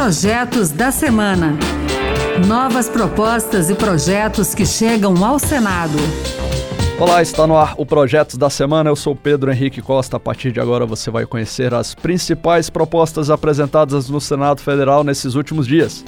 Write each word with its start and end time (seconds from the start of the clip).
Projetos 0.00 0.70
da 0.70 0.92
Semana. 0.92 1.58
Novas 2.46 2.88
propostas 2.88 3.68
e 3.68 3.74
projetos 3.74 4.54
que 4.54 4.64
chegam 4.64 5.24
ao 5.24 5.40
Senado. 5.40 5.98
Olá, 7.00 7.20
está 7.20 7.48
no 7.48 7.56
ar 7.56 7.74
o 7.76 7.84
Projetos 7.84 8.36
da 8.36 8.48
Semana. 8.48 8.88
Eu 8.88 8.94
sou 8.94 9.16
Pedro 9.16 9.50
Henrique 9.50 9.82
Costa. 9.82 10.16
A 10.16 10.20
partir 10.20 10.52
de 10.52 10.60
agora 10.60 10.86
você 10.86 11.10
vai 11.10 11.26
conhecer 11.26 11.74
as 11.74 11.96
principais 11.96 12.70
propostas 12.70 13.28
apresentadas 13.28 14.08
no 14.08 14.20
Senado 14.20 14.60
Federal 14.60 15.02
nesses 15.02 15.34
últimos 15.34 15.66
dias. 15.66 16.04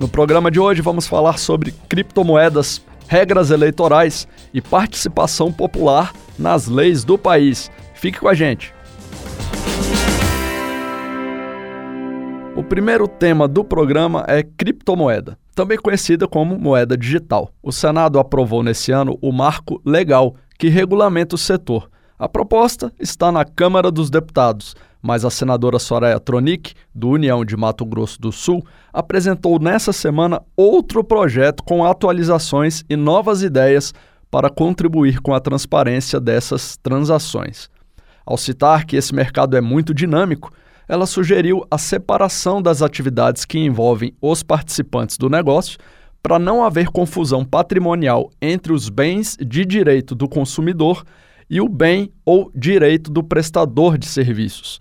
No 0.00 0.08
programa 0.08 0.50
de 0.50 0.58
hoje 0.58 0.82
vamos 0.82 1.06
falar 1.06 1.38
sobre 1.38 1.72
criptomoedas, 1.88 2.82
regras 3.06 3.52
eleitorais 3.52 4.26
e 4.52 4.60
participação 4.60 5.52
popular 5.52 6.12
nas 6.36 6.66
leis 6.66 7.04
do 7.04 7.16
país. 7.16 7.70
Fique 7.94 8.18
com 8.18 8.26
a 8.26 8.34
gente. 8.34 8.74
Primeiro 12.68 13.08
tema 13.08 13.48
do 13.48 13.64
programa 13.64 14.24
é 14.28 14.42
criptomoeda 14.42 15.38
também 15.58 15.76
conhecida 15.76 16.28
como 16.28 16.56
moeda 16.56 16.96
digital. 16.96 17.50
O 17.60 17.72
Senado 17.72 18.20
aprovou 18.20 18.62
nesse 18.62 18.92
ano 18.92 19.18
o 19.20 19.32
marco 19.32 19.82
legal 19.84 20.36
que 20.56 20.68
regulamenta 20.68 21.34
o 21.34 21.38
setor. 21.38 21.90
A 22.16 22.28
proposta 22.28 22.92
está 22.96 23.32
na 23.32 23.44
Câmara 23.44 23.90
dos 23.90 24.08
Deputados, 24.08 24.76
mas 25.02 25.24
a 25.24 25.30
senadora 25.30 25.80
Soraya 25.80 26.20
Tronic, 26.20 26.74
do 26.94 27.08
União 27.08 27.44
de 27.44 27.56
Mato 27.56 27.84
Grosso 27.84 28.20
do 28.20 28.30
Sul, 28.30 28.64
apresentou 28.92 29.58
nessa 29.58 29.92
semana 29.92 30.40
outro 30.56 31.02
projeto 31.02 31.64
com 31.64 31.84
atualizações 31.84 32.84
e 32.88 32.94
novas 32.94 33.42
ideias 33.42 33.92
para 34.30 34.48
contribuir 34.48 35.20
com 35.20 35.34
a 35.34 35.40
transparência 35.40 36.20
dessas 36.20 36.76
transações. 36.76 37.68
Ao 38.24 38.36
citar 38.36 38.84
que 38.84 38.94
esse 38.94 39.12
mercado 39.12 39.56
é 39.56 39.60
muito 39.60 39.92
dinâmico, 39.92 40.52
ela 40.88 41.06
sugeriu 41.06 41.64
a 41.70 41.76
separação 41.76 42.62
das 42.62 42.80
atividades 42.80 43.44
que 43.44 43.58
envolvem 43.58 44.14
os 44.20 44.42
participantes 44.42 45.18
do 45.18 45.28
negócio 45.28 45.78
para 46.22 46.38
não 46.38 46.64
haver 46.64 46.88
confusão 46.88 47.44
patrimonial 47.44 48.30
entre 48.40 48.72
os 48.72 48.88
bens 48.88 49.36
de 49.40 49.64
direito 49.64 50.14
do 50.14 50.28
consumidor 50.28 51.04
e 51.48 51.60
o 51.60 51.68
bem 51.68 52.10
ou 52.24 52.50
direito 52.54 53.10
do 53.10 53.22
prestador 53.22 53.98
de 53.98 54.06
serviços. 54.06 54.78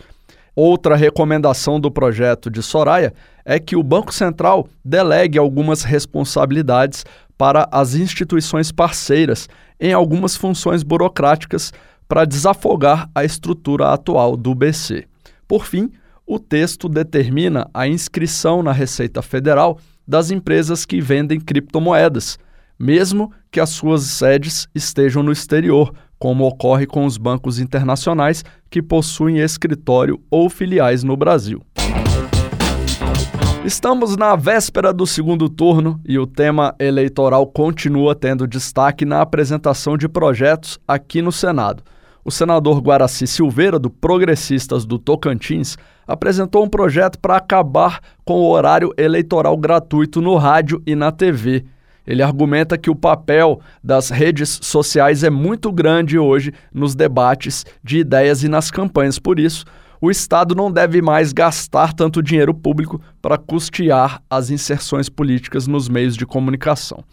Outra 0.56 0.96
recomendação 0.96 1.80
do 1.80 1.92
projeto 1.92 2.50
de 2.50 2.64
Soraya 2.64 3.14
é 3.46 3.60
que 3.60 3.76
o 3.76 3.84
Banco 3.84 4.14
Central 4.14 4.68
delegue 4.84 5.38
algumas 5.38 5.84
responsabilidades 5.84 7.06
para 7.38 7.68
as 7.72 7.94
instituições 7.94 8.72
parceiras 8.72 9.48
em 9.80 9.94
algumas 9.94 10.36
funções 10.36 10.82
burocráticas 10.82 11.72
para 12.08 12.26
desafogar 12.26 13.08
a 13.14 13.24
estrutura 13.24 13.94
atual 13.94 14.36
do 14.36 14.56
BC. 14.56 15.06
Por 15.48 15.66
fim, 15.66 15.90
o 16.26 16.38
texto 16.38 16.90
determina 16.90 17.70
a 17.74 17.88
inscrição 17.88 18.62
na 18.62 18.74
Receita 18.74 19.22
Federal 19.22 19.80
das 20.06 20.30
empresas 20.30 20.86
que 20.86 21.00
vendem 21.00 21.40
criptomoedas, 21.40 22.38
mesmo 22.78 23.32
que 23.50 23.60
as 23.62 23.70
suas 23.70 24.04
sedes 24.04 24.68
estejam 24.76 25.24
no 25.24 25.32
exterior, 25.32 25.94
como 26.20 26.46
ocorre 26.46 26.86
com 26.86 27.06
os 27.06 27.18
bancos 27.18 27.60
internacionais 27.60 28.44
que 28.70 28.82
possuem 28.82 29.40
escritório 29.40 30.20
ou 30.30 30.50
filiais 30.50 31.02
no 31.02 31.16
Brasil. 31.16 31.62
Estamos 33.64 34.18
na 34.18 34.36
véspera 34.36 34.94
do 34.94 35.08
segundo 35.08 35.50
turno 35.50 36.00
e 36.06 36.20
o 36.20 36.28
tema 36.28 36.76
eleitoral 36.80 37.48
continua 37.48 38.16
tendo 38.16 38.48
destaque 38.48 39.06
na 39.06 39.22
apresentação 39.22 39.98
de 39.98 40.10
projetos 40.10 40.78
aqui 40.88 41.22
no 41.22 41.32
Senado 41.32 41.84
o 42.28 42.32
senador 42.32 42.82
Guaraci 42.82 43.26
Silveira, 43.26 43.80
do 43.80 43.90
Progressistas 43.90 44.86
do 44.86 45.00
Tocantins, 45.00 45.78
apresentou 46.06 46.62
um 46.66 46.68
projeto 46.68 47.18
para 47.18 47.38
acabar 47.38 48.02
com 48.26 48.42
o 48.42 48.50
horário 48.50 48.94
eleitoral 48.98 49.56
gratuito 49.56 50.22
no 50.22 50.36
rádio 50.36 50.84
e 50.86 50.94
na 50.94 51.10
TV. 51.10 51.64
Ele 52.06 52.22
argumenta 52.22 52.78
que 52.78 52.90
o 52.90 52.96
papel 52.96 53.62
das 53.82 54.10
redes 54.10 54.60
sociais 54.62 55.24
é 55.24 55.30
muito 55.30 55.72
grande 55.72 56.20
hoje 56.20 56.54
nos 56.74 56.96
debates 56.96 57.66
de 57.82 58.00
ideias 58.00 58.44
e 58.44 58.50
nas 58.50 58.70
campanhas. 58.70 59.18
Por 59.18 59.40
isso, 59.40 59.64
o 60.02 60.12
Estado 60.12 60.54
não 60.54 60.70
deve 60.70 61.02
mais 61.02 61.32
gastar 61.32 61.94
tanto 61.94 62.22
dinheiro 62.22 62.54
público 62.54 63.00
para 63.22 63.38
custear 63.38 64.22
as 64.30 64.50
inserções 64.50 65.08
políticas 65.08 65.66
nos 65.66 65.88
meios 65.88 66.18
de 66.18 66.26
comunicação. 66.26 67.06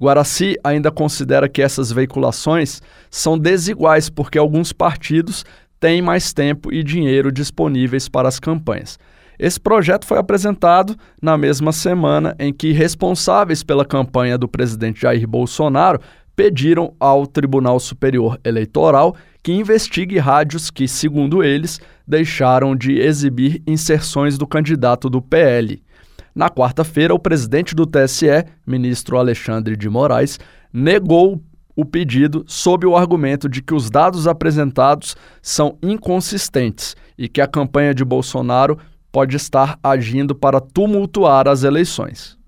Guaraci 0.00 0.56
ainda 0.62 0.90
considera 0.90 1.48
que 1.48 1.60
essas 1.60 1.90
veiculações 1.90 2.80
são 3.10 3.38
desiguais 3.38 4.08
porque 4.08 4.38
alguns 4.38 4.72
partidos 4.72 5.44
têm 5.80 6.00
mais 6.00 6.32
tempo 6.32 6.72
e 6.72 6.82
dinheiro 6.82 7.32
disponíveis 7.32 8.08
para 8.08 8.28
as 8.28 8.38
campanhas. 8.38 8.98
Esse 9.38 9.60
projeto 9.60 10.04
foi 10.04 10.18
apresentado 10.18 10.96
na 11.22 11.38
mesma 11.38 11.70
semana 11.70 12.34
em 12.38 12.52
que 12.52 12.72
responsáveis 12.72 13.62
pela 13.62 13.84
campanha 13.84 14.36
do 14.36 14.48
presidente 14.48 15.02
Jair 15.02 15.26
Bolsonaro 15.28 16.00
pediram 16.34 16.94
ao 16.98 17.26
Tribunal 17.26 17.80
Superior 17.80 18.38
Eleitoral 18.44 19.16
que 19.42 19.52
investigue 19.52 20.18
rádios 20.18 20.70
que, 20.70 20.86
segundo 20.86 21.42
eles, 21.42 21.80
deixaram 22.06 22.76
de 22.76 22.98
exibir 22.98 23.62
inserções 23.66 24.36
do 24.36 24.46
candidato 24.46 25.08
do 25.08 25.22
PL. 25.22 25.82
Na 26.38 26.48
quarta-feira, 26.48 27.12
o 27.12 27.18
presidente 27.18 27.74
do 27.74 27.84
TSE, 27.84 28.44
ministro 28.64 29.18
Alexandre 29.18 29.76
de 29.76 29.88
Moraes, 29.88 30.38
negou 30.72 31.42
o 31.74 31.84
pedido 31.84 32.44
sob 32.46 32.86
o 32.86 32.96
argumento 32.96 33.48
de 33.48 33.60
que 33.60 33.74
os 33.74 33.90
dados 33.90 34.28
apresentados 34.28 35.16
são 35.42 35.76
inconsistentes 35.82 36.94
e 37.18 37.28
que 37.28 37.40
a 37.40 37.48
campanha 37.48 37.92
de 37.92 38.04
Bolsonaro 38.04 38.78
pode 39.10 39.34
estar 39.34 39.80
agindo 39.82 40.32
para 40.32 40.60
tumultuar 40.60 41.48
as 41.48 41.64
eleições. 41.64 42.38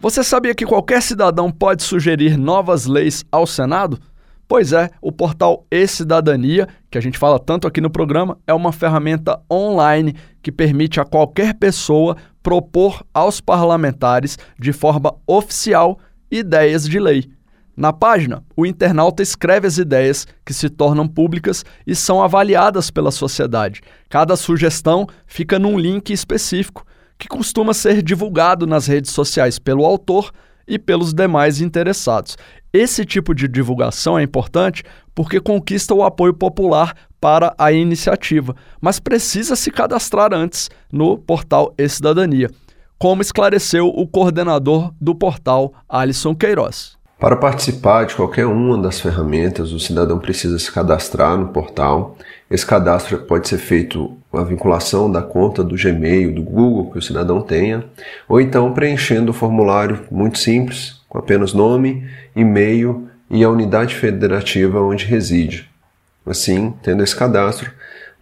Você 0.00 0.22
sabia 0.22 0.54
que 0.54 0.64
qualquer 0.64 1.02
cidadão 1.02 1.50
pode 1.50 1.82
sugerir 1.82 2.36
novas 2.36 2.86
leis 2.86 3.24
ao 3.32 3.48
Senado? 3.48 3.98
Pois 4.46 4.72
é, 4.72 4.90
o 5.00 5.10
portal 5.10 5.66
E-Cidadania, 5.70 6.68
que 6.90 6.98
a 6.98 7.00
gente 7.00 7.18
fala 7.18 7.38
tanto 7.38 7.66
aqui 7.66 7.80
no 7.80 7.90
programa, 7.90 8.38
é 8.46 8.52
uma 8.52 8.72
ferramenta 8.72 9.40
online 9.50 10.14
que 10.42 10.52
permite 10.52 11.00
a 11.00 11.04
qualquer 11.04 11.54
pessoa 11.54 12.16
propor 12.42 13.02
aos 13.12 13.40
parlamentares, 13.40 14.38
de 14.58 14.72
forma 14.72 15.14
oficial, 15.26 15.98
ideias 16.30 16.86
de 16.86 17.00
lei. 17.00 17.30
Na 17.76 17.92
página, 17.92 18.44
o 18.54 18.64
internauta 18.64 19.22
escreve 19.22 19.66
as 19.66 19.78
ideias 19.78 20.26
que 20.44 20.54
se 20.54 20.68
tornam 20.68 21.08
públicas 21.08 21.64
e 21.86 21.94
são 21.94 22.22
avaliadas 22.22 22.90
pela 22.90 23.10
sociedade. 23.10 23.80
Cada 24.08 24.36
sugestão 24.36 25.08
fica 25.26 25.58
num 25.58 25.76
link 25.76 26.12
específico, 26.12 26.86
que 27.18 27.26
costuma 27.26 27.72
ser 27.72 28.02
divulgado 28.02 28.66
nas 28.66 28.86
redes 28.86 29.10
sociais 29.10 29.58
pelo 29.58 29.84
autor 29.84 30.30
e 30.68 30.78
pelos 30.78 31.12
demais 31.12 31.60
interessados. 31.60 32.36
Esse 32.74 33.04
tipo 33.04 33.32
de 33.32 33.46
divulgação 33.46 34.18
é 34.18 34.24
importante 34.24 34.82
porque 35.14 35.40
conquista 35.40 35.94
o 35.94 36.02
apoio 36.02 36.34
popular 36.34 36.92
para 37.20 37.54
a 37.56 37.70
iniciativa, 37.70 38.56
mas 38.80 38.98
precisa 38.98 39.54
se 39.54 39.70
cadastrar 39.70 40.34
antes 40.34 40.68
no 40.90 41.16
portal 41.16 41.72
E-Cidadania, 41.78 42.50
como 42.98 43.22
esclareceu 43.22 43.86
o 43.86 44.08
coordenador 44.08 44.92
do 45.00 45.14
portal, 45.14 45.72
Alisson 45.88 46.34
Queiroz. 46.34 46.98
Para 47.16 47.36
participar 47.36 48.06
de 48.06 48.16
qualquer 48.16 48.44
uma 48.44 48.76
das 48.76 49.00
ferramentas, 49.00 49.70
o 49.70 49.78
cidadão 49.78 50.18
precisa 50.18 50.58
se 50.58 50.70
cadastrar 50.72 51.38
no 51.38 51.50
portal. 51.50 52.16
Esse 52.50 52.66
cadastro 52.66 53.18
pode 53.20 53.48
ser 53.48 53.58
feito 53.58 54.16
com 54.30 54.38
a 54.38 54.44
vinculação 54.44 55.10
da 55.10 55.22
conta 55.22 55.64
do 55.64 55.76
Gmail, 55.76 56.34
do 56.34 56.42
Google 56.42 56.90
que 56.90 56.98
o 56.98 57.02
cidadão 57.02 57.40
tenha, 57.40 57.84
ou 58.28 58.40
então 58.40 58.72
preenchendo 58.72 59.30
o 59.30 59.34
formulário 59.34 60.04
muito 60.10 60.38
simples, 60.38 61.00
com 61.08 61.18
apenas 61.18 61.52
nome, 61.52 62.06
e-mail 62.36 63.08
e 63.30 63.42
a 63.42 63.48
unidade 63.48 63.94
federativa 63.94 64.80
onde 64.80 65.06
reside. 65.06 65.68
Assim, 66.26 66.74
tendo 66.82 67.02
esse 67.02 67.16
cadastro, 67.16 67.70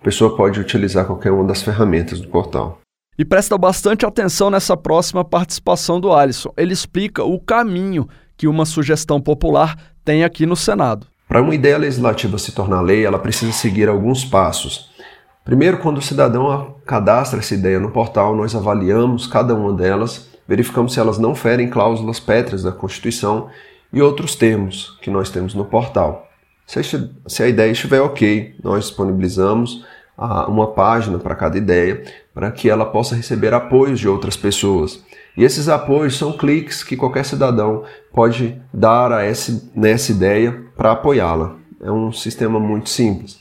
a 0.01 0.05
pessoa 0.05 0.37
pode 0.37 0.61
utilizar 0.61 1.05
qualquer 1.05 1.31
uma 1.31 1.45
das 1.45 1.63
ferramentas 1.63 2.21
do 2.21 2.29
portal. 2.29 2.81
E 3.19 3.25
presta 3.25 3.59
bastante 3.59 4.07
atenção 4.07 4.51
nessa 4.51 4.77
próxima 4.77 5.25
participação 5.25 6.01
do 6.01 6.13
Alisson. 6.13 6.53
Ele 6.57 6.73
explica 6.73 7.23
o 7.23 7.39
caminho 7.39 8.09
que 8.37 8.49
uma 8.49 8.65
sugestão 8.65 9.21
popular 9.21 9.77
tem 10.05 10.25
aqui 10.25 10.47
no 10.47 10.57
Senado. 10.57 11.12
Para 11.33 11.41
uma 11.41 11.55
ideia 11.55 11.79
legislativa 11.79 12.37
se 12.37 12.53
tornar 12.53 12.83
lei, 12.83 13.07
ela 13.07 13.19
precisa 13.19 13.53
seguir 13.53 13.89
alguns 13.89 14.23
passos. 14.23 14.91
Primeiro, 15.43 15.79
quando 15.79 15.97
o 15.97 16.03
cidadão 16.03 16.77
cadastra 16.85 17.39
essa 17.39 17.55
ideia 17.55 17.81
no 17.81 17.91
portal, 17.91 18.37
nós 18.37 18.55
avaliamos 18.55 19.27
cada 19.27 19.55
uma 19.55 19.73
delas 19.73 20.29
verificamos 20.47 20.93
se 20.93 21.01
elas 21.01 21.17
não 21.17 21.35
ferem 21.35 21.71
cláusulas 21.71 22.21
pétreas 22.21 22.63
da 22.63 22.71
Constituição 22.71 23.49
e 23.91 24.03
outros 24.03 24.35
termos 24.35 24.99
que 25.01 25.09
nós 25.11 25.31
temos 25.31 25.55
no 25.55 25.65
portal. 25.65 26.29
Se 26.67 27.43
a 27.43 27.49
ideia 27.49 27.73
estiver 27.73 28.03
ok, 28.03 28.55
nós 28.63 28.85
disponibilizamos 28.85 29.87
uma 30.17 30.69
página 30.69 31.19
para 31.19 31.35
cada 31.35 31.57
ideia 31.57 32.03
para 32.35 32.51
que 32.51 32.69
ela 32.69 32.87
possa 32.87 33.15
receber 33.15 33.53
apoios 33.55 33.99
de 33.99 34.09
outras 34.09 34.37
pessoas. 34.37 35.03
E 35.37 35.45
esses 35.45 35.69
apoios 35.69 36.17
são 36.17 36.33
cliques 36.33 36.85
que 36.85 36.97
qualquer 36.97 37.25
cidadão 37.25 37.85
pode 38.13 38.61
dar 38.73 39.13
a 39.13 39.25
essa, 39.25 39.71
nessa 39.75 40.13
ideia 40.13 40.65
para 40.77 40.93
apoiá-la. 40.93 41.57
É 41.81 41.91
um 41.91 42.13
sistema 42.13 42.61
muito 42.61 42.91
simples. 42.91 43.41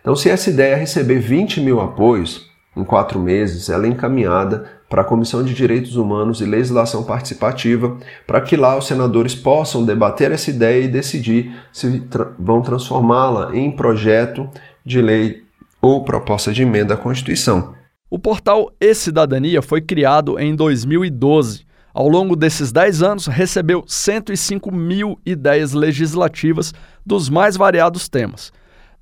Então, 0.00 0.14
se 0.14 0.30
essa 0.30 0.50
ideia 0.50 0.76
receber 0.76 1.18
20 1.18 1.60
mil 1.60 1.80
apoios, 1.80 2.48
em 2.76 2.84
quatro 2.84 3.18
meses, 3.18 3.68
ela 3.68 3.86
é 3.86 3.88
encaminhada 3.88 4.64
para 4.88 5.02
a 5.02 5.04
Comissão 5.04 5.42
de 5.42 5.54
Direitos 5.54 5.96
Humanos 5.96 6.40
e 6.40 6.44
Legislação 6.44 7.04
Participativa, 7.04 7.96
para 8.26 8.40
que 8.40 8.56
lá 8.56 8.76
os 8.76 8.86
senadores 8.86 9.34
possam 9.34 9.84
debater 9.84 10.32
essa 10.32 10.50
ideia 10.50 10.84
e 10.84 10.88
decidir 10.88 11.54
se 11.72 12.00
tra 12.00 12.28
vão 12.38 12.60
transformá-la 12.60 13.56
em 13.56 13.70
projeto 13.70 14.48
de 14.84 15.00
lei 15.00 15.44
ou 15.80 16.04
proposta 16.04 16.52
de 16.52 16.62
emenda 16.62 16.94
à 16.94 16.96
Constituição. 16.96 17.74
O 18.08 18.18
portal 18.18 18.72
E-Cidadania 18.80 19.62
foi 19.62 19.80
criado 19.80 20.38
em 20.38 20.54
2012. 20.54 21.64
Ao 21.92 22.08
longo 22.08 22.36
desses 22.36 22.70
10 22.70 23.02
anos, 23.02 23.26
recebeu 23.26 23.84
105 23.86 24.72
mil 24.72 25.18
ideias 25.24 25.72
legislativas 25.72 26.72
dos 27.04 27.28
mais 27.28 27.56
variados 27.56 28.08
temas. 28.08 28.52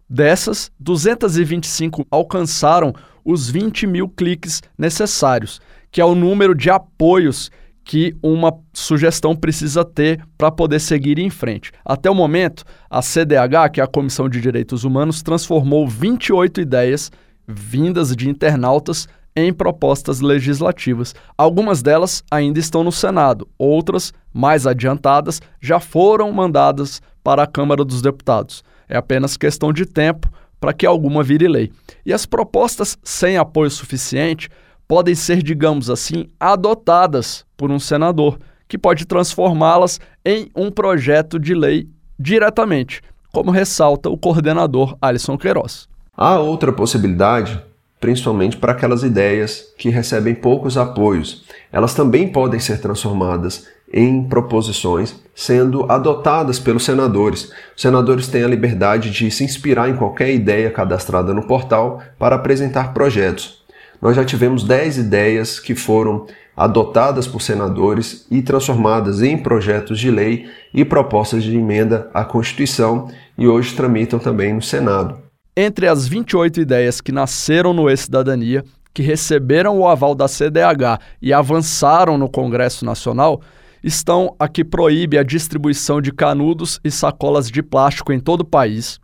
Dessas, 0.08 0.70
225 0.80 2.06
alcançaram 2.10 2.94
os 3.25 3.50
20 3.50 3.86
mil 3.86 4.08
cliques 4.08 4.62
necessários, 4.76 5.60
que 5.90 6.00
é 6.00 6.04
o 6.04 6.14
número 6.14 6.54
de 6.54 6.70
apoios 6.70 7.50
que 7.88 8.14
uma 8.23 8.52
sugestão 8.75 9.35
precisa 9.35 9.82
ter 9.82 10.23
para 10.37 10.50
poder 10.50 10.79
seguir 10.79 11.19
em 11.19 11.31
frente. 11.31 11.73
Até 11.82 12.11
o 12.11 12.14
momento, 12.14 12.62
a 12.90 13.00
CDH, 13.00 13.70
que 13.73 13.81
é 13.81 13.82
a 13.82 13.87
Comissão 13.87 14.29
de 14.29 14.43
Direitos 14.43 14.85
Humanos, 14.85 15.23
transformou 15.23 15.88
28 15.88 16.61
ideias 16.61 17.11
vindas 17.46 18.14
de 18.14 18.29
internautas 18.29 19.08
em 19.35 19.55
propostas 19.55 20.20
legislativas. 20.20 21.14
Algumas 21.37 21.81
delas 21.81 22.23
ainda 22.31 22.61
estão 22.61 22.85
no 22.85 22.93
Senado, 22.93 23.49
outras, 23.56 24.12
mais 24.35 24.67
adiantadas, 24.67 25.40
já 25.58 25.81
foram 25.81 26.31
mandadas 26.31 27.00
para 27.25 27.44
a 27.44 27.46
Câmara 27.46 27.87
dos 27.87 28.02
Deputados. 28.02 28.62
É 28.87 28.99
apenas 28.99 29.38
questão 29.38 29.73
de 29.73 29.87
tempo 29.87 30.31
para 30.61 30.75
que 30.75 30.85
alguma 30.85 31.23
vire 31.23 31.49
lei. 31.49 31.73
E 32.05 32.12
as 32.12 32.26
propostas 32.26 32.99
sem 33.02 33.38
apoio 33.38 33.70
suficiente 33.70 34.50
podem 34.88 35.14
ser, 35.14 35.43
digamos 35.43 35.90
assim, 35.90 36.31
adotadas 36.40 37.44
por 37.56 37.70
um 37.70 37.79
senador, 37.79 38.38
que 38.67 38.79
pode 38.79 39.06
transformá-las 39.06 40.00
em 40.25 40.50
um 40.56 40.70
projeto 40.70 41.38
de 41.38 41.55
lei 41.55 41.88
diretamente, 42.19 43.02
como 43.32 43.50
ressalta 43.50 44.08
o 44.08 44.17
coordenador 44.17 44.96
Alisson 45.00 45.37
Queiroz. 45.37 45.87
Há 46.17 46.38
outra 46.38 46.73
possibilidade, 46.73 47.62
principalmente 48.00 48.56
para 48.56 48.73
aquelas 48.73 49.02
ideias 49.02 49.73
que 49.76 49.90
recebem 49.90 50.35
poucos 50.35 50.76
apoios. 50.76 51.44
Elas 51.70 51.94
também 51.94 52.32
podem 52.32 52.58
ser 52.58 52.81
transformadas 52.81 53.69
em 53.93 54.25
proposições 54.25 55.14
sendo 55.35 55.90
adotadas 55.90 56.58
pelos 56.58 56.85
senadores. 56.85 57.52
Os 57.76 57.81
senadores 57.81 58.26
têm 58.26 58.43
a 58.43 58.49
liberdade 58.49 59.11
de 59.11 59.31
se 59.31 59.44
inspirar 59.44 59.88
em 59.88 59.96
qualquer 59.96 60.35
ideia 60.35 60.70
cadastrada 60.70 61.32
no 61.32 61.46
portal 61.46 62.02
para 62.19 62.35
apresentar 62.35 62.93
projetos. 62.93 63.57
Nós 64.00 64.15
já 64.15 64.25
tivemos 64.25 64.62
10 64.62 64.99
ideias 64.99 65.59
que 65.59 65.75
foram 65.75 66.27
adotadas 66.56 67.27
por 67.27 67.41
senadores 67.41 68.27
e 68.31 68.43
transformadas 68.43 69.23
em 69.23 69.39
projetos 69.39 69.99
de 69.99 70.11
lei 70.11 70.49
e 70.73 70.85
propostas 70.85 71.43
de 71.43 71.56
emenda 71.56 72.11
à 72.12 72.25
Constituição 72.25 73.09
e 73.37 73.47
hoje 73.47 73.75
tramitam 73.75 74.19
também 74.19 74.53
no 74.53 74.62
Senado. 74.62 75.19
Entre 75.56 75.89
as 75.89 76.06
28 76.06 76.61
ideias 76.61 77.00
que 77.00 77.12
nasceram 77.12 77.73
no 77.73 77.91
E-Cidadania, 77.91 78.65
que 78.95 79.03
receberam 79.03 79.79
o 79.79 79.87
aval 79.87 80.15
da 80.15 80.29
CDH 80.29 81.00
e 81.21 81.33
avançaram 81.33 82.17
no 82.17 82.29
Congresso 82.29 82.85
Nacional, 82.85 83.41
estão 83.83 84.35
a 84.39 84.49
que 84.49 84.65
proíbe 84.65 85.19
a 85.19 85.23
distribuição 85.23 86.00
de 86.00 86.12
canudos 86.12 86.81
e 86.85 86.91
sacolas 86.91 87.49
de 87.49 87.62
plástico 87.62 88.12
em 88.12 88.21
todo 88.21 88.41
o 88.41 88.47
país, 88.47 88.99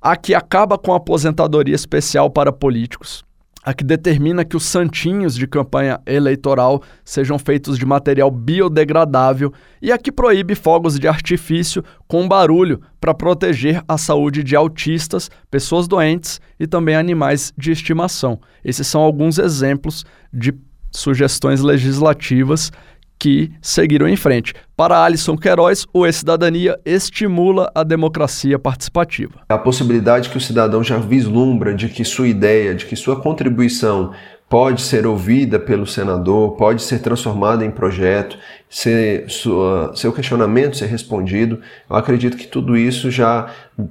a 0.00 0.16
que 0.16 0.34
acaba 0.34 0.78
com 0.78 0.92
a 0.92 0.96
aposentadoria 0.96 1.74
especial 1.74 2.30
para 2.30 2.52
políticos, 2.52 3.24
a 3.62 3.74
que 3.74 3.84
determina 3.84 4.44
que 4.44 4.56
os 4.56 4.64
santinhos 4.64 5.34
de 5.34 5.46
campanha 5.46 6.00
eleitoral 6.06 6.82
sejam 7.04 7.38
feitos 7.38 7.78
de 7.78 7.84
material 7.84 8.30
biodegradável 8.30 9.52
e 9.82 9.92
a 9.92 9.98
que 9.98 10.10
proíbe 10.10 10.54
fogos 10.54 10.98
de 10.98 11.06
artifício 11.06 11.84
com 12.08 12.26
barulho 12.26 12.80
para 13.00 13.14
proteger 13.14 13.82
a 13.86 13.98
saúde 13.98 14.42
de 14.42 14.56
autistas, 14.56 15.30
pessoas 15.50 15.86
doentes 15.86 16.40
e 16.58 16.66
também 16.66 16.96
animais 16.96 17.52
de 17.56 17.70
estimação. 17.70 18.40
Esses 18.64 18.86
são 18.86 19.02
alguns 19.02 19.38
exemplos 19.38 20.04
de 20.32 20.54
sugestões 20.90 21.60
legislativas 21.60 22.72
que 23.20 23.52
seguiram 23.60 24.08
em 24.08 24.16
frente. 24.16 24.54
Para 24.74 25.04
Alisson 25.04 25.36
Queiroz, 25.36 25.86
o 25.92 26.06
E-Cidadania 26.06 26.80
estimula 26.86 27.70
a 27.74 27.84
democracia 27.84 28.58
participativa. 28.58 29.42
A 29.46 29.58
possibilidade 29.58 30.30
que 30.30 30.38
o 30.38 30.40
cidadão 30.40 30.82
já 30.82 30.96
vislumbra 30.96 31.74
de 31.74 31.88
que 31.90 32.02
sua 32.02 32.26
ideia, 32.26 32.74
de 32.74 32.86
que 32.86 32.96
sua 32.96 33.20
contribuição 33.20 34.12
pode 34.48 34.80
ser 34.80 35.06
ouvida 35.06 35.60
pelo 35.60 35.86
senador, 35.86 36.56
pode 36.56 36.82
ser 36.82 36.98
transformada 37.00 37.64
em 37.64 37.70
projeto, 37.70 38.36
ser, 38.68 39.28
sua, 39.28 39.92
seu 39.94 40.12
questionamento 40.12 40.76
ser 40.76 40.86
respondido. 40.86 41.60
Eu 41.88 41.94
acredito 41.94 42.36
que 42.36 42.48
tudo 42.48 42.76
isso 42.76 43.12
já, 43.12 43.48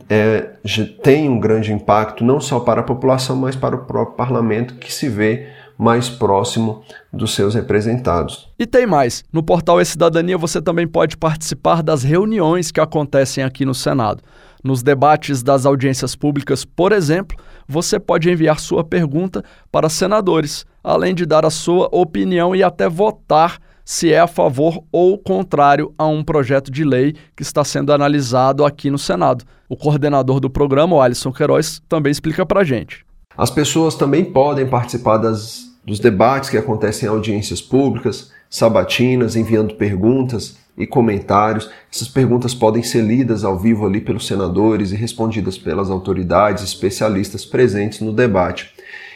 é, 0.09 0.49
já 0.65 0.85
tem 1.01 1.29
um 1.29 1.39
grande 1.39 1.71
impacto, 1.71 2.25
não 2.25 2.41
só 2.41 2.59
para 2.59 2.81
a 2.81 2.83
população, 2.83 3.37
mas 3.37 3.55
para 3.55 3.75
o 3.75 3.85
próprio 3.85 4.17
parlamento, 4.17 4.73
que 4.73 4.91
se 4.91 5.07
vê 5.07 5.47
mais 5.79 6.09
próximo 6.09 6.83
dos 7.11 7.33
seus 7.33 7.55
representados. 7.55 8.49
E 8.59 8.67
tem 8.67 8.85
mais: 8.85 9.23
no 9.31 9.41
portal 9.41 9.79
E-Cidadania 9.79 10.37
você 10.37 10.61
também 10.61 10.85
pode 10.85 11.15
participar 11.15 11.81
das 11.81 12.03
reuniões 12.03 12.69
que 12.69 12.81
acontecem 12.81 13.45
aqui 13.45 13.63
no 13.63 13.73
Senado. 13.73 14.21
Nos 14.61 14.83
debates 14.83 15.41
das 15.41 15.65
audiências 15.65 16.17
públicas, 16.17 16.65
por 16.65 16.91
exemplo, 16.91 17.37
você 17.65 17.97
pode 17.97 18.29
enviar 18.29 18.59
sua 18.59 18.83
pergunta 18.83 19.41
para 19.71 19.87
senadores, 19.87 20.65
além 20.83 21.15
de 21.15 21.25
dar 21.25 21.45
a 21.45 21.49
sua 21.49 21.87
opinião 21.93 22.53
e 22.53 22.61
até 22.61 22.89
votar 22.89 23.57
se 23.85 24.11
é 24.11 24.19
a 24.19 24.27
favor 24.27 24.83
ou 24.91 25.17
contrário 25.17 25.93
a 25.97 26.05
um 26.05 26.21
projeto 26.21 26.69
de 26.69 26.83
lei 26.83 27.15
que 27.37 27.41
está 27.41 27.63
sendo 27.63 27.93
analisado 27.93 28.65
aqui 28.65 28.91
no 28.91 28.99
Senado. 28.99 29.45
O 29.69 29.77
coordenador 29.77 30.41
do 30.41 30.49
programa, 30.49 30.97
o 30.97 31.01
Alisson 31.01 31.31
Queiroz, 31.31 31.81
também 31.87 32.11
explica 32.11 32.45
para 32.45 32.59
a 32.59 32.63
gente. 32.65 33.05
As 33.37 33.49
pessoas 33.49 33.95
também 33.95 34.25
podem 34.25 34.67
participar 34.67 35.17
das 35.17 35.68
dos 35.89 35.99
debates 35.99 36.51
que 36.51 36.57
acontecem 36.57 37.07
em 37.07 37.11
audiências 37.11 37.59
públicas, 37.59 38.31
sabatinas, 38.47 39.35
enviando 39.35 39.73
perguntas 39.73 40.57
e 40.77 40.85
comentários. 40.85 41.69
Essas 41.91 42.07
perguntas 42.07 42.53
podem 42.53 42.83
ser 42.83 43.01
lidas 43.01 43.43
ao 43.43 43.57
vivo 43.57 43.87
ali 43.87 43.99
pelos 43.99 44.27
senadores 44.27 44.91
e 44.91 44.95
respondidas 44.95 45.57
pelas 45.57 45.89
autoridades 45.89 46.63
especialistas 46.63 47.43
presentes 47.43 48.01
no 48.01 48.13
debate. 48.13 48.71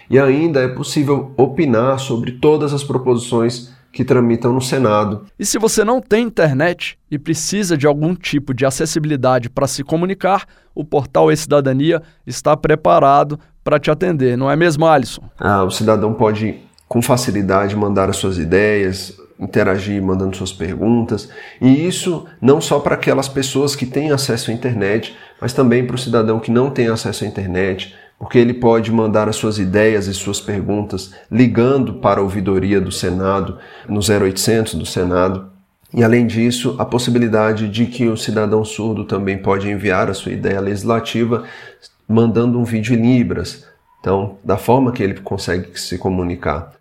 E 0.09 0.17
ainda 0.19 0.61
é 0.61 0.67
possível 0.67 1.31
opinar 1.37 1.99
sobre 1.99 2.33
todas 2.33 2.73
as 2.73 2.83
proposições 2.83 3.71
que 3.91 4.03
tramitam 4.03 4.51
no 4.51 4.61
Senado. 4.61 5.27
E 5.37 5.45
se 5.45 5.59
você 5.59 5.83
não 5.83 6.01
tem 6.01 6.25
internet 6.25 6.97
e 7.11 7.19
precisa 7.19 7.77
de 7.77 7.85
algum 7.85 8.15
tipo 8.15 8.51
de 8.51 8.65
acessibilidade 8.65 9.47
para 9.51 9.67
se 9.67 9.83
comunicar, 9.83 10.47
o 10.73 10.83
portal 10.83 11.31
E-Cidadania 11.31 12.01
está 12.25 12.57
preparado 12.57 13.39
para 13.63 13.79
te 13.79 13.89
atender, 13.89 14.37
não 14.37 14.49
é 14.49 14.55
mesmo, 14.55 14.85
Alisson? 14.85 15.23
Ah, 15.39 15.63
o 15.63 15.71
cidadão 15.71 16.13
pode 16.13 16.59
com 16.87 17.01
facilidade 17.01 17.75
mandar 17.75 18.09
as 18.09 18.17
suas 18.17 18.37
ideias, 18.37 19.17
interagir 19.39 20.01
mandando 20.01 20.37
suas 20.37 20.51
perguntas, 20.51 21.29
e 21.59 21.87
isso 21.87 22.25
não 22.41 22.61
só 22.61 22.79
para 22.79 22.95
aquelas 22.95 23.27
pessoas 23.27 23.75
que 23.75 23.85
têm 23.85 24.11
acesso 24.11 24.51
à 24.51 24.53
internet, 24.53 25.15
mas 25.41 25.53
também 25.53 25.85
para 25.85 25.95
o 25.95 25.99
cidadão 25.99 26.39
que 26.39 26.51
não 26.51 26.69
tem 26.69 26.87
acesso 26.87 27.23
à 27.23 27.27
internet, 27.27 27.95
porque 28.19 28.37
ele 28.37 28.53
pode 28.53 28.91
mandar 28.91 29.27
as 29.27 29.35
suas 29.35 29.57
ideias 29.57 30.07
e 30.07 30.13
suas 30.13 30.39
perguntas 30.39 31.13
ligando 31.31 31.95
para 31.95 32.19
a 32.19 32.23
ouvidoria 32.23 32.79
do 32.79 32.91
Senado, 32.91 33.57
no 33.87 33.99
0800 33.99 34.75
do 34.75 34.85
Senado. 34.85 35.51
E 35.93 36.03
além 36.03 36.25
disso, 36.25 36.75
a 36.79 36.85
possibilidade 36.85 37.67
de 37.69 37.85
que 37.85 38.07
o 38.07 38.17
cidadão 38.17 38.63
surdo 38.63 39.03
também 39.03 39.37
pode 39.37 39.69
enviar 39.69 40.09
a 40.09 40.13
sua 40.13 40.31
ideia 40.31 40.59
legislativa 40.59 41.43
mandando 42.07 42.59
um 42.59 42.63
vídeo 42.63 42.95
em 42.95 43.17
Libras. 43.17 43.65
Então, 43.99 44.37
da 44.43 44.57
forma 44.57 44.91
que 44.91 45.01
ele 45.01 45.19
consegue 45.21 45.79
se 45.79 45.97
comunicar. 45.97 46.73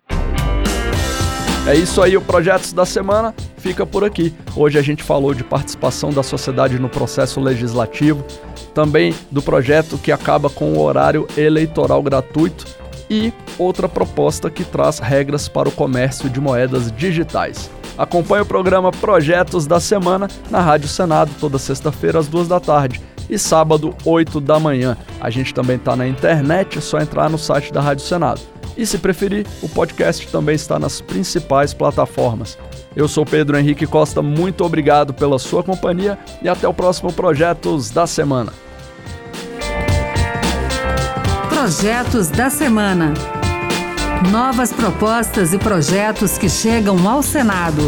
É 1.64 1.76
isso 1.76 2.02
aí, 2.02 2.16
o 2.16 2.20
Projetos 2.20 2.72
da 2.72 2.84
Semana 2.84 3.32
fica 3.58 3.86
por 3.86 4.02
aqui. 4.02 4.34
Hoje 4.56 4.76
a 4.76 4.82
gente 4.82 5.04
falou 5.04 5.32
de 5.32 5.44
participação 5.44 6.10
da 6.10 6.24
sociedade 6.24 6.76
no 6.80 6.88
processo 6.88 7.40
legislativo, 7.40 8.24
também 8.74 9.14
do 9.30 9.40
projeto 9.40 9.96
que 9.96 10.10
acaba 10.10 10.50
com 10.50 10.72
o 10.72 10.80
horário 10.80 11.28
eleitoral 11.36 12.02
gratuito 12.02 12.66
e 13.08 13.32
outra 13.56 13.88
proposta 13.88 14.50
que 14.50 14.64
traz 14.64 14.98
regras 14.98 15.46
para 15.46 15.68
o 15.68 15.72
comércio 15.72 16.28
de 16.28 16.40
moedas 16.40 16.90
digitais. 16.90 17.70
Acompanhe 17.96 18.42
o 18.42 18.46
programa 18.46 18.90
Projetos 18.90 19.64
da 19.64 19.78
Semana 19.78 20.26
na 20.50 20.60
Rádio 20.60 20.88
Senado 20.88 21.30
toda 21.38 21.58
sexta-feira 21.58 22.18
às 22.18 22.26
duas 22.26 22.48
da 22.48 22.58
tarde 22.58 23.00
e 23.32 23.38
sábado, 23.38 23.94
8 24.04 24.40
da 24.40 24.60
manhã. 24.60 24.96
A 25.18 25.30
gente 25.30 25.54
também 25.54 25.76
está 25.76 25.96
na 25.96 26.06
internet, 26.06 26.78
é 26.78 26.80
só 26.80 26.98
entrar 26.98 27.30
no 27.30 27.38
site 27.38 27.72
da 27.72 27.80
Rádio 27.80 28.04
Senado. 28.04 28.40
E 28.76 28.84
se 28.86 28.98
preferir, 28.98 29.46
o 29.62 29.68
podcast 29.68 30.28
também 30.28 30.54
está 30.54 30.78
nas 30.78 31.00
principais 31.00 31.72
plataformas. 31.72 32.58
Eu 32.94 33.08
sou 33.08 33.24
Pedro 33.24 33.56
Henrique 33.56 33.86
Costa, 33.86 34.20
muito 34.20 34.62
obrigado 34.64 35.14
pela 35.14 35.38
sua 35.38 35.62
companhia 35.62 36.18
e 36.42 36.48
até 36.48 36.68
o 36.68 36.74
próximo 36.74 37.10
Projetos 37.12 37.90
da 37.90 38.06
Semana. 38.06 38.52
Projetos 41.48 42.28
da 42.28 42.50
Semana. 42.50 43.14
Novas 44.30 44.72
propostas 44.72 45.54
e 45.54 45.58
projetos 45.58 46.36
que 46.36 46.48
chegam 46.48 47.08
ao 47.08 47.22
Senado. 47.22 47.82